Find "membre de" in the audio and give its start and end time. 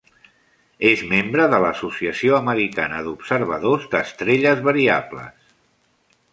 1.11-1.59